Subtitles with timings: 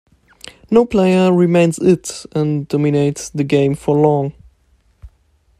[0.71, 4.33] No player remains "it" and dominates the game for long.